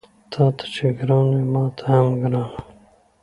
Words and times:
تاته 0.31 0.65
چې 0.73 0.85
ګران 0.99 1.27
وي 1.33 1.43
ماته 1.53 1.83
هم 1.93 2.07
ګران 2.21 2.47
وي 2.51 2.61